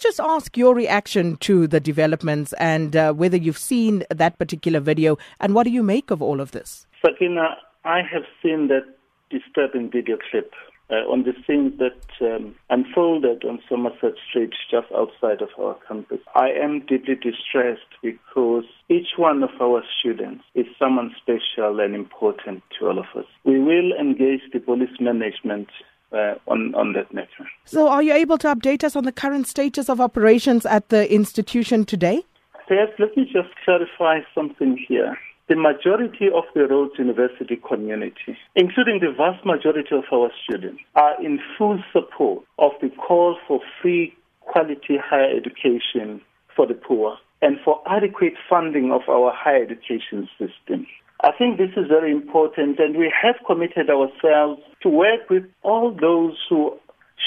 just 0.00 0.20
ask 0.20 0.56
your 0.56 0.74
reaction 0.74 1.36
to 1.38 1.66
the 1.66 1.80
developments 1.80 2.52
and 2.54 2.96
uh, 2.96 3.12
whether 3.12 3.36
you've 3.36 3.58
seen 3.58 4.04
that 4.10 4.38
particular 4.38 4.80
video 4.80 5.18
and 5.40 5.54
what 5.54 5.64
do 5.64 5.70
you 5.70 5.82
make 5.82 6.10
of 6.10 6.22
all 6.22 6.40
of 6.40 6.52
this? 6.52 6.86
Sakina, 7.04 7.56
I 7.84 8.02
have 8.02 8.24
seen 8.42 8.68
that 8.68 8.84
disturbing 9.30 9.90
video 9.90 10.16
clip 10.30 10.52
uh, 10.90 11.04
on 11.10 11.24
the 11.24 11.34
things 11.46 11.72
that 11.78 12.00
um, 12.24 12.54
unfolded 12.70 13.44
on 13.44 13.60
Somerset 13.68 14.14
Street 14.28 14.54
just 14.70 14.86
outside 14.96 15.42
of 15.42 15.50
our 15.58 15.76
campus. 15.86 16.20
I 16.34 16.48
am 16.48 16.80
deeply 16.80 17.14
distressed 17.14 17.92
because 18.02 18.64
each 18.88 19.16
one 19.16 19.42
of 19.42 19.50
our 19.60 19.82
students 20.00 20.44
is 20.54 20.66
someone 20.78 21.14
special 21.20 21.80
and 21.80 21.94
important 21.94 22.62
to 22.78 22.86
all 22.86 22.98
of 22.98 23.06
us. 23.16 23.26
We 23.44 23.58
will 23.58 23.92
engage 23.98 24.40
the 24.52 24.60
police 24.60 24.96
management 24.98 25.68
uh, 26.12 26.34
on, 26.46 26.74
on 26.74 26.92
that 26.94 27.12
matter. 27.12 27.48
So, 27.64 27.88
are 27.88 28.02
you 28.02 28.12
able 28.12 28.38
to 28.38 28.48
update 28.54 28.84
us 28.84 28.96
on 28.96 29.04
the 29.04 29.12
current 29.12 29.46
status 29.46 29.88
of 29.88 30.00
operations 30.00 30.66
at 30.66 30.88
the 30.88 31.12
institution 31.12 31.84
today? 31.84 32.22
Perhaps 32.66 32.92
let 32.98 33.16
me 33.16 33.24
just 33.24 33.48
clarify 33.64 34.20
something 34.34 34.78
here 34.88 35.16
the 35.48 35.56
majority 35.56 36.26
of 36.34 36.44
the 36.54 36.66
Rhodes 36.66 36.98
University 36.98 37.56
community, 37.56 38.36
including 38.54 39.00
the 39.00 39.12
vast 39.16 39.44
majority 39.46 39.96
of 39.96 40.04
our 40.12 40.30
students, 40.44 40.82
are 40.94 41.20
in 41.24 41.40
full 41.56 41.82
support 41.92 42.44
of 42.58 42.72
the 42.82 42.90
call 42.90 43.38
for 43.46 43.60
free 43.80 44.14
quality 44.42 44.98
higher 45.02 45.34
education 45.34 46.20
for 46.54 46.66
the 46.66 46.74
poor 46.74 47.16
and 47.40 47.56
for 47.64 47.80
adequate 47.86 48.34
funding 48.48 48.92
of 48.92 49.02
our 49.08 49.32
higher 49.34 49.62
education 49.62 50.28
system. 50.38 50.86
I 51.20 51.32
think 51.32 51.58
this 51.58 51.70
is 51.76 51.88
very 51.88 52.12
important, 52.12 52.78
and 52.78 52.96
we 52.96 53.12
have 53.22 53.36
committed 53.44 53.90
ourselves 53.90 54.62
to 54.82 54.88
work 54.88 55.28
with 55.28 55.44
all 55.62 55.90
those 55.90 56.36
who 56.48 56.78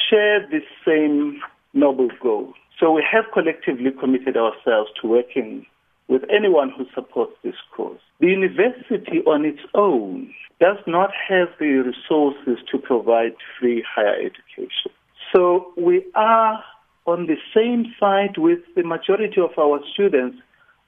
share 0.09 0.48
the 0.48 0.62
same 0.86 1.41
noble 1.73 2.09
goal. 2.22 2.54
So 2.80 2.91
we 2.91 3.05
have 3.12 3.26
collectively 3.34 3.91
committed 3.91 4.38
ourselves 4.38 4.91
to 5.02 5.08
working 5.08 5.66
with 6.07 6.24
anyone 6.29 6.71
who 6.76 6.85
supports 6.96 7.34
this 7.43 7.55
cause. 7.76 7.99
The 8.20 8.27
university 8.27 9.20
on 9.26 9.46
its 9.46 9.62
own 9.74 10.34
does 10.60 10.77
not 10.88 11.12
have 11.27 11.49
the 11.60 11.84
resources 11.84 12.63
to 12.71 12.77
provide 12.77 13.34
free 13.60 13.84
higher 13.88 14.16
education. 14.16 14.91
So 15.34 15.73
we 15.77 16.05
are 16.16 16.63
on 17.05 17.27
the 17.27 17.38
same 17.54 17.94
side 17.99 18.38
with 18.38 18.60
the 18.76 18.84
majority 18.84 19.41
of 19.41 19.51
our 19.57 19.79
students 19.94 20.38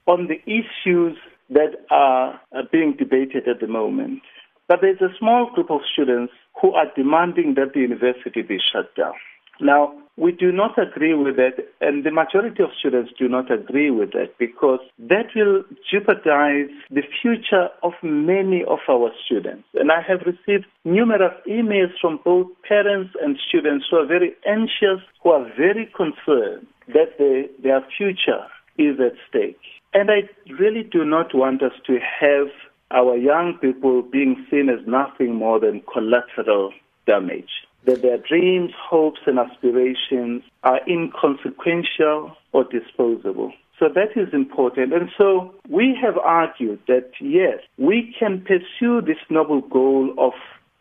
on 0.06 0.28
the 0.28 0.40
issues 0.46 1.16
that 1.54 1.72
are 1.90 2.38
being 2.70 2.94
debated 2.98 3.48
at 3.48 3.60
the 3.60 3.66
moment. 3.66 4.20
But 4.68 4.80
there's 4.80 5.00
a 5.00 5.16
small 5.18 5.50
group 5.54 5.70
of 5.70 5.80
students 5.92 6.32
who 6.60 6.72
are 6.72 6.86
demanding 6.96 7.54
that 7.54 7.72
the 7.74 7.80
university 7.80 8.42
be 8.42 8.58
shut 8.72 8.94
down. 8.96 9.14
Now, 9.60 9.94
we 10.16 10.32
do 10.32 10.52
not 10.52 10.78
agree 10.78 11.14
with 11.14 11.36
that, 11.36 11.56
and 11.80 12.04
the 12.04 12.10
majority 12.10 12.62
of 12.62 12.70
students 12.78 13.12
do 13.18 13.28
not 13.28 13.50
agree 13.50 13.90
with 13.90 14.12
that 14.12 14.38
because 14.38 14.78
that 14.98 15.26
will 15.34 15.64
jeopardize 15.90 16.70
the 16.90 17.02
future 17.20 17.68
of 17.82 17.92
many 18.02 18.64
of 18.64 18.78
our 18.88 19.10
students. 19.24 19.64
And 19.74 19.90
I 19.90 20.02
have 20.02 20.20
received 20.22 20.66
numerous 20.84 21.34
emails 21.48 21.92
from 22.00 22.20
both 22.24 22.46
parents 22.68 23.14
and 23.22 23.38
students 23.48 23.86
who 23.90 23.98
are 23.98 24.06
very 24.06 24.34
anxious, 24.46 25.02
who 25.22 25.30
are 25.30 25.50
very 25.56 25.86
concerned 25.86 26.66
that 26.88 27.18
they, 27.18 27.48
their 27.62 27.84
future 27.96 28.46
is 28.78 28.98
at 29.00 29.14
stake. 29.28 29.58
And 29.94 30.10
I 30.10 30.28
really 30.58 30.82
do 30.82 31.04
not 31.04 31.34
want 31.34 31.62
us 31.62 31.72
to 31.86 31.98
have 32.20 32.48
our 32.90 33.16
young 33.16 33.56
people 33.60 34.02
being 34.02 34.44
seen 34.50 34.68
as 34.68 34.84
nothing 34.86 35.34
more 35.34 35.60
than 35.60 35.82
collateral 35.92 36.72
damage 37.06 37.50
that 37.86 38.02
their 38.02 38.18
dreams, 38.18 38.72
hopes, 38.76 39.20
and 39.26 39.38
aspirations 39.38 40.42
are 40.62 40.80
inconsequential 40.88 42.34
or 42.52 42.64
disposable. 42.64 43.52
So 43.78 43.88
that 43.94 44.16
is 44.16 44.32
important. 44.32 44.92
And 44.92 45.10
so 45.18 45.54
we 45.68 45.96
have 46.00 46.16
argued 46.16 46.80
that 46.88 47.10
yes, 47.20 47.58
we 47.76 48.14
can 48.18 48.40
pursue 48.40 49.00
this 49.00 49.18
noble 49.28 49.60
goal 49.60 50.14
of 50.16 50.32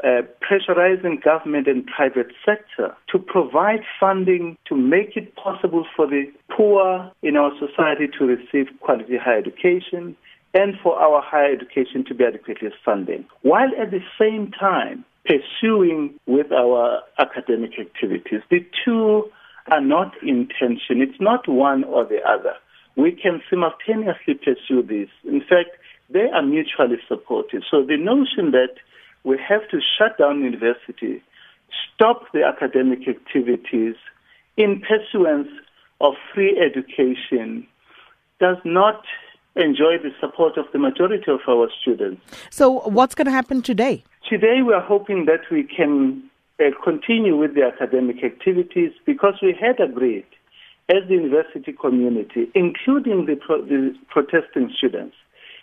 uh, 0.04 0.22
pressurizing 0.42 1.24
government 1.24 1.68
and 1.68 1.86
private 1.86 2.32
sector 2.46 2.96
to 3.10 3.18
provide 3.18 3.80
funding 4.00 4.58
to 4.68 4.76
make 4.76 5.16
it 5.16 5.36
possible 5.36 5.86
for 5.96 6.08
the 6.08 6.26
poor 6.56 7.12
in 7.22 7.38
our 7.38 7.52
society 7.58 8.08
to 8.18 8.26
receive 8.26 8.68
quality 8.82 9.18
higher 9.18 9.38
education 9.38 10.16
and 10.54 10.74
for 10.84 11.00
our 11.00 11.22
higher 11.22 11.52
education 11.52 12.04
to 12.06 12.14
be 12.14 12.24
adequately 12.24 12.70
funded, 12.86 13.26
while 13.42 13.70
at 13.82 13.92
the 13.92 14.02
same 14.20 14.52
time 14.52 15.04
pursuing 15.26 16.14
with 16.26 16.52
our 16.52 17.02
academic 17.18 17.80
activities. 17.80 18.42
The 18.52 18.66
two 18.84 19.32
are 19.72 19.82
not 19.82 20.12
in 20.22 20.50
tension. 20.60 21.02
It's 21.02 21.20
not 21.20 21.48
one 21.48 21.84
or 21.86 22.04
the 22.04 22.20
other. 22.28 22.54
We 22.96 23.12
can 23.14 23.42
simultaneously 23.50 24.36
pursue 24.36 24.84
this. 24.84 25.10
In 25.24 25.40
fact, 25.40 25.72
they 26.10 26.30
are 26.34 26.44
mutually 26.44 26.98
supportive. 27.08 27.62
So 27.72 27.84
the 27.84 27.98
notion 27.98 28.52
that 28.52 28.76
we 29.24 29.38
have 29.38 29.68
to 29.70 29.80
shut 29.98 30.18
down 30.18 30.42
university, 30.44 31.24
stop 31.94 32.24
the 32.34 32.44
academic 32.44 33.08
activities 33.08 33.96
in 34.58 34.82
pursuance 34.82 35.48
of 36.02 36.14
free 36.34 36.60
education 36.60 37.66
does 38.40 38.58
not 38.66 39.04
enjoy 39.56 39.98
the 40.02 40.12
support 40.20 40.58
of 40.58 40.66
the 40.74 40.80
majority 40.80 41.32
of 41.32 41.40
our 41.48 41.70
students. 41.82 42.22
So, 42.50 42.82
what's 42.90 43.16
going 43.16 43.26
to 43.26 43.32
happen 43.32 43.62
today? 43.62 44.04
Today, 44.28 44.62
we 44.66 44.74
are 44.74 44.82
hoping 44.82 45.26
that 45.26 45.42
we 45.52 45.64
can 45.64 46.24
uh, 46.60 46.66
continue 46.84 47.38
with 47.38 47.56
the 47.56 47.64
academic 47.64 48.24
activities 48.24 48.92
because 49.06 49.36
we 49.42 49.56
had 49.60 49.80
agreed 49.80 50.26
as 50.90 51.08
the 51.08 51.16
university 51.16 51.72
community, 51.72 52.52
including 52.56 53.26
the, 53.26 53.36
pro- 53.36 53.64
the 53.64 53.96
protesting 54.10 54.72
students, 54.78 55.16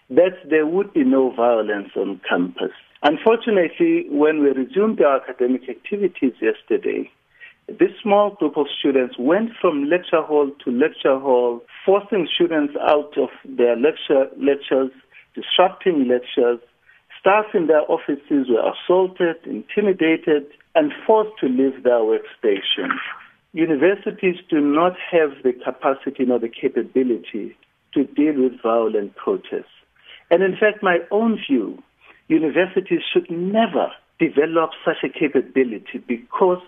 that 0.08 0.34
there 0.48 0.66
would 0.66 0.92
be 0.92 1.04
no 1.04 1.30
violence 1.34 1.90
on 1.96 2.20
campus. 2.28 2.72
Unfortunately, 3.02 4.06
when 4.10 4.42
we 4.42 4.50
resumed 4.50 5.00
our 5.00 5.22
academic 5.22 5.68
activities 5.68 6.34
yesterday, 6.40 7.10
this 7.66 7.92
small 8.02 8.34
group 8.34 8.58
of 8.58 8.66
students 8.78 9.14
went 9.18 9.52
from 9.58 9.88
lecture 9.88 10.20
hall 10.22 10.50
to 10.64 10.70
lecture 10.70 11.18
hall, 11.18 11.62
forcing 11.86 12.28
students 12.34 12.74
out 12.80 13.16
of 13.16 13.30
their 13.44 13.76
lecture 13.76 14.26
lectures, 14.36 14.90
disrupting 15.34 16.08
lectures. 16.08 16.58
Staff 17.18 17.46
in 17.54 17.68
their 17.68 17.82
offices 17.90 18.48
were 18.50 18.72
assaulted, 18.72 19.36
intimidated, 19.44 20.46
and 20.74 20.92
forced 21.06 21.38
to 21.40 21.46
leave 21.46 21.82
their 21.82 22.00
workstation. 22.00 22.90
Universities 23.52 24.36
do 24.48 24.60
not 24.60 24.92
have 25.10 25.30
the 25.42 25.52
capacity 25.52 26.24
nor 26.26 26.38
the 26.38 26.48
capability 26.48 27.56
to 27.94 28.04
deal 28.04 28.34
with 28.42 28.60
violent 28.62 29.16
protests. 29.16 29.72
And 30.30 30.42
in 30.42 30.52
fact, 30.52 30.82
my 30.82 30.98
own 31.10 31.38
view, 31.48 31.82
universities 32.30 33.00
should 33.12 33.28
never 33.28 33.90
develop 34.20 34.70
such 34.84 35.02
a 35.02 35.08
capability 35.08 35.98
because 36.06 36.62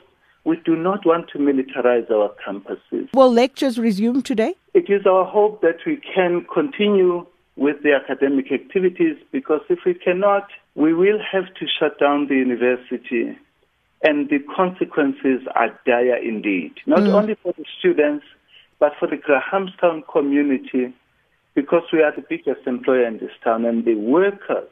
we 0.45 0.57
do 0.65 0.75
not 0.75 1.07
want 1.07 1.29
to 1.31 1.39
militarize 1.39 2.11
our 2.11 2.35
campuses. 2.45 3.09
Will 3.15 3.33
lectures 3.33 3.79
resume 3.79 4.23
today? 4.23 4.55
It 4.75 4.91
is 4.91 5.07
our 5.07 5.25
hope 5.25 5.61
that 5.61 5.79
we 5.87 6.01
can 6.15 6.45
continue 6.53 7.25
with 7.55 7.77
the 7.85 7.93
academic 7.95 8.51
activities 8.51 9.17
because 9.31 9.61
if 9.69 9.81
we 9.87 9.95
cannot, 9.95 10.49
we 10.75 10.93
will 10.93 11.21
have 11.31 11.45
to 11.61 11.67
shut 11.79 11.99
down 12.01 12.27
the 12.27 12.35
university. 12.35 13.39
And 14.03 14.29
the 14.29 14.41
consequences 14.57 15.47
are 15.55 15.69
dire 15.87 16.17
indeed, 16.17 16.73
not 16.87 17.01
mm. 17.01 17.13
only 17.13 17.37
for 17.41 17.53
the 17.57 17.65
students, 17.79 18.25
but 18.81 18.95
for 18.99 19.07
the 19.07 19.17
Grahamstown 19.17 20.03
community, 20.11 20.93
because 21.55 21.85
we 21.93 22.03
are 22.03 22.13
the 22.13 22.25
biggest 22.29 22.67
employer 22.67 23.07
in 23.07 23.19
this 23.19 23.31
town, 23.45 23.65
and 23.65 23.85
the 23.85 23.95
workers 23.95 24.69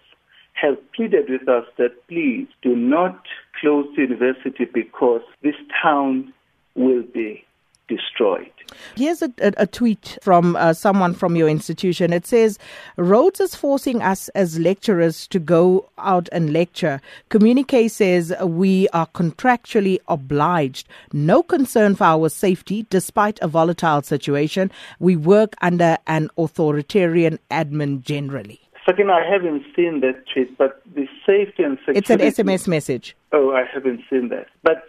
have 0.60 0.76
pleaded 0.93 1.31
with 1.31 1.48
us 1.48 1.65
that 1.78 2.06
please 2.09 2.47
do 2.62 2.76
not 2.76 3.25
close 3.60 3.87
the 3.97 4.03
university 4.03 4.66
because 4.66 5.22
this 5.43 5.54
town 5.82 6.32
will 6.75 7.03
be 7.03 7.44
destroyed. 7.88 8.50
Here's 8.94 9.21
a, 9.21 9.33
a, 9.41 9.53
a 9.59 9.66
tweet 9.66 10.16
from 10.22 10.54
uh, 10.54 10.72
someone 10.72 11.12
from 11.12 11.34
your 11.34 11.48
institution. 11.48 12.12
It 12.12 12.24
says, 12.24 12.59
Rhodes 12.97 13.41
is 13.41 13.54
forcing 13.57 14.01
us 14.01 14.28
as 14.30 14.59
lecturers 14.59 15.27
to 15.28 15.41
go 15.41 15.89
out 15.98 16.28
and 16.30 16.53
lecture. 16.53 17.01
Communique 17.30 17.89
says 17.89 18.33
we 18.41 18.89
are 18.91 19.09
contractually 19.09 19.98
obliged. 20.09 20.86
No 21.13 21.42
concern 21.42 21.97
for 21.97 22.04
our 22.04 22.28
safety 22.28 22.86
despite 22.91 23.41
a 23.41 23.48
volatile 23.48 24.03
situation. 24.03 24.71
We 25.01 25.16
work 25.16 25.54
under 25.60 25.98
an 26.06 26.30
authoritarian 26.39 27.41
admin 27.51 28.03
generally. 28.03 28.60
Second, 28.91 29.13
I 29.13 29.22
haven't 29.25 29.63
seen 29.77 30.01
that 30.01 30.25
tweet, 30.33 30.59
but 30.59 30.83
the 30.97 31.07
safety 31.25 31.63
and 31.63 31.78
security. 31.78 31.98
It's 31.98 32.10
an 32.10 32.45
SMS 32.47 32.66
message. 32.66 33.15
Oh, 33.33 33.53
I 33.53 33.63
haven't 33.72 34.01
seen 34.10 34.31
that. 34.31 34.47
But 34.65 34.83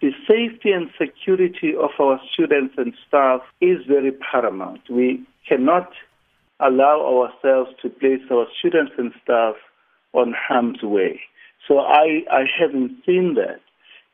the 0.00 0.12
safety 0.28 0.70
and 0.70 0.88
security 0.96 1.74
of 1.74 1.90
our 1.98 2.20
students 2.32 2.74
and 2.76 2.92
staff 3.08 3.40
is 3.60 3.78
very 3.88 4.12
paramount. 4.12 4.88
We 4.88 5.24
cannot 5.48 5.90
allow 6.60 7.26
ourselves 7.26 7.70
to 7.82 7.88
place 7.88 8.22
our 8.30 8.46
students 8.56 8.92
and 8.98 9.12
staff 9.24 9.56
on 10.12 10.32
harm's 10.36 10.84
way. 10.84 11.20
So 11.66 11.80
I, 11.80 12.22
I 12.30 12.44
haven't 12.56 13.02
seen 13.04 13.34
that. 13.34 13.60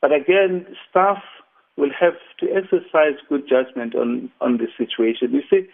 But 0.01 0.13
again, 0.15 0.65
staff 0.89 1.23
will 1.77 1.91
have 1.99 2.15
to 2.39 2.47
exercise 2.55 3.21
good 3.29 3.47
judgment 3.47 3.95
on, 3.95 4.31
on 4.41 4.57
the 4.57 4.69
situation. 4.79 5.33
You 5.33 5.43
see, 5.51 5.69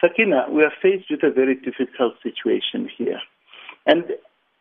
Sakina, 0.00 0.46
we 0.50 0.62
are 0.64 0.72
faced 0.80 1.10
with 1.10 1.22
a 1.22 1.30
very 1.30 1.54
difficult 1.54 2.14
situation 2.22 2.88
here. 2.96 3.20
And 3.86 4.04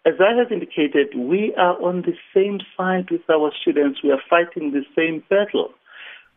as 0.06 0.16
I 0.20 0.34
have 0.38 0.52
indicated, 0.52 1.16
we 1.16 1.54
are 1.56 1.82
on 1.82 2.02
the 2.02 2.16
same 2.34 2.60
side 2.76 3.10
with 3.12 3.22
our 3.30 3.52
students. 3.62 4.02
We 4.04 4.12
are 4.12 4.22
fighting 4.30 4.72
the 4.72 4.84
same 4.96 5.24
battle. 5.30 5.72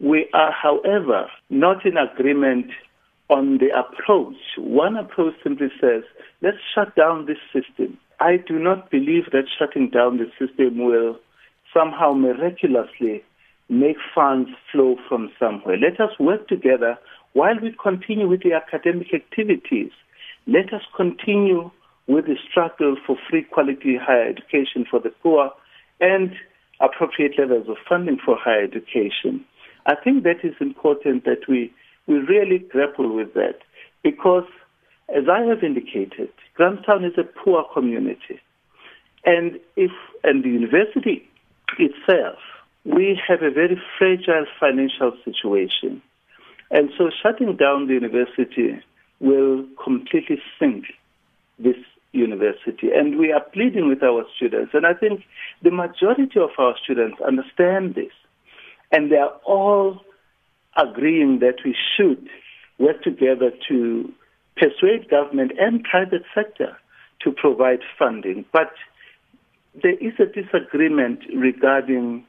We 0.00 0.28
are, 0.34 0.52
however, 0.52 1.26
not 1.50 1.84
in 1.84 1.96
agreement 1.96 2.70
on 3.28 3.58
the 3.58 3.70
approach. 3.76 4.36
One 4.58 4.96
approach 4.96 5.34
simply 5.42 5.68
says, 5.80 6.02
let's 6.40 6.58
shut 6.74 6.94
down 6.96 7.26
this 7.26 7.38
system. 7.52 7.98
I 8.20 8.36
do 8.36 8.58
not 8.58 8.90
believe 8.90 9.30
that 9.32 9.44
shutting 9.58 9.90
down 9.90 10.18
the 10.18 10.30
system 10.38 10.84
will 10.84 11.18
somehow 11.74 12.12
miraculously 12.12 13.24
make 13.68 13.96
funds 14.14 14.50
flow 14.70 14.96
from 15.08 15.30
somewhere. 15.38 15.76
Let 15.78 16.00
us 16.00 16.18
work 16.20 16.46
together 16.46 16.98
while 17.32 17.58
we 17.60 17.74
continue 17.82 18.28
with 18.28 18.42
the 18.42 18.52
academic 18.52 19.14
activities. 19.14 19.90
Let 20.46 20.72
us 20.72 20.82
continue 20.96 21.70
with 22.06 22.26
the 22.26 22.36
struggle 22.50 22.96
for 23.06 23.16
free 23.30 23.42
quality 23.44 23.96
higher 23.96 24.28
education 24.28 24.84
for 24.90 25.00
the 25.00 25.10
poor 25.22 25.50
and 26.00 26.34
appropriate 26.80 27.38
levels 27.38 27.68
of 27.68 27.76
funding 27.88 28.18
for 28.24 28.36
higher 28.36 28.64
education. 28.64 29.44
I 29.86 29.94
think 29.94 30.24
that 30.24 30.44
is 30.44 30.54
important 30.60 31.24
that 31.24 31.48
we, 31.48 31.72
we 32.06 32.16
really 32.16 32.58
grapple 32.58 33.14
with 33.14 33.34
that 33.34 33.58
because, 34.02 34.46
as 35.14 35.24
I 35.30 35.42
have 35.42 35.62
indicated, 35.62 36.30
Grahamstown 36.54 37.04
is 37.04 37.16
a 37.16 37.24
poor 37.24 37.64
community. 37.72 38.40
And 39.24 39.60
if 39.76 39.92
and 40.24 40.42
the 40.42 40.48
university 40.48 41.28
itself, 41.78 42.38
we 42.84 43.20
have 43.28 43.42
a 43.42 43.50
very 43.50 43.80
fragile 43.98 44.46
financial 44.58 45.12
situation. 45.24 46.02
And 46.72 46.90
so 46.96 47.10
shutting 47.22 47.56
down 47.56 47.86
the 47.86 47.92
university 47.94 48.82
will 49.20 49.64
completely 49.82 50.40
sink 50.58 50.86
this 51.58 51.76
university. 52.12 52.88
And 52.94 53.18
we 53.18 53.30
are 53.30 53.40
pleading 53.40 53.88
with 53.88 54.02
our 54.02 54.24
students. 54.34 54.72
And 54.74 54.86
I 54.86 54.94
think 54.94 55.22
the 55.62 55.70
majority 55.70 56.40
of 56.40 56.50
our 56.58 56.74
students 56.82 57.20
understand 57.20 57.94
this. 57.94 58.12
And 58.90 59.12
they 59.12 59.16
are 59.16 59.34
all 59.44 60.00
agreeing 60.76 61.40
that 61.40 61.56
we 61.64 61.76
should 61.96 62.28
work 62.78 63.02
together 63.02 63.52
to 63.68 64.12
persuade 64.56 65.10
government 65.10 65.52
and 65.58 65.84
private 65.84 66.22
sector 66.34 66.76
to 67.20 67.32
provide 67.32 67.80
funding. 67.98 68.46
But 68.52 68.72
there 69.82 69.96
is 69.96 70.14
a 70.18 70.26
disagreement 70.26 71.20
regarding 71.34 72.24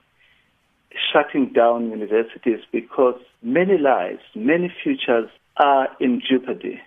shutting 1.11 1.51
down 1.53 1.89
universities 1.89 2.59
because 2.71 3.19
many 3.41 3.77
lives, 3.77 4.21
many 4.35 4.73
futures 4.83 5.29
are 5.57 5.89
in 5.99 6.21
jeopardy. 6.21 6.79